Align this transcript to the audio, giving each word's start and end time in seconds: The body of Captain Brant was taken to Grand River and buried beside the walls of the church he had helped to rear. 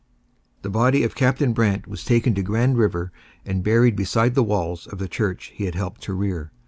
The 0.63 0.69
body 0.71 1.03
of 1.03 1.13
Captain 1.13 1.53
Brant 1.53 1.85
was 1.85 2.03
taken 2.03 2.33
to 2.33 2.41
Grand 2.41 2.75
River 2.75 3.11
and 3.45 3.63
buried 3.63 3.95
beside 3.95 4.33
the 4.33 4.41
walls 4.41 4.87
of 4.87 4.97
the 4.97 5.07
church 5.07 5.51
he 5.53 5.65
had 5.65 5.75
helped 5.75 6.01
to 6.05 6.15
rear. 6.15 6.51